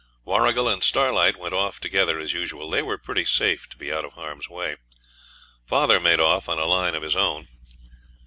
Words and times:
Warrigal 0.25 0.67
and 0.67 0.83
Starlight 0.83 1.37
went 1.37 1.53
off 1.53 1.79
together 1.79 2.17
as 2.17 2.33
usual; 2.33 2.67
they 2.71 2.81
were 2.81 2.97
pretty 2.97 3.23
safe 3.23 3.69
to 3.69 3.77
be 3.77 3.93
out 3.93 4.03
of 4.03 4.13
harm's 4.13 4.49
way. 4.49 4.77
Father 5.67 5.99
made 5.99 6.19
off 6.19 6.49
on 6.49 6.57
a 6.57 6.65
line 6.65 6.95
of 6.95 7.03
his 7.03 7.15
own. 7.15 7.47